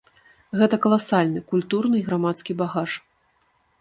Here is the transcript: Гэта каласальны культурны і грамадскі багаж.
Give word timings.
Гэта 0.61 0.77
каласальны 0.85 1.43
культурны 1.51 1.95
і 1.99 2.07
грамадскі 2.09 2.51
багаж. 2.63 2.91